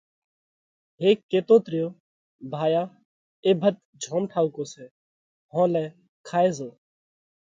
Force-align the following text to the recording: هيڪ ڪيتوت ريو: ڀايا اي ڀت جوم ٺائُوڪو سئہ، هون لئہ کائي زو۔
هيڪ 1.01 1.19
ڪيتوت 1.31 1.63
ريو: 1.73 1.87
ڀايا 2.51 2.83
اي 3.45 3.51
ڀت 3.61 3.75
جوم 4.01 4.23
ٺائُوڪو 4.31 4.63
سئہ، 4.71 4.85
هون 5.53 5.67
لئہ 5.73 5.93
کائي 6.27 6.49
زو۔ 6.57 6.69